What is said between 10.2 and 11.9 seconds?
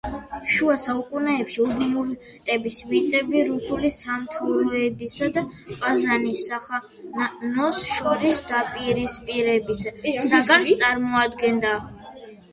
საგანს წარმოადგენდა.